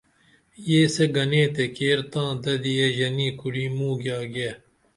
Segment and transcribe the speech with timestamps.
[0.67, 4.49] یسے گنے تے کیر تاں ددی یے ژنی کُری موگیاگے